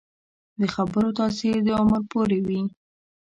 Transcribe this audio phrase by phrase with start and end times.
[0.59, 2.61] د خبرو تاثیر د عمر پورې وي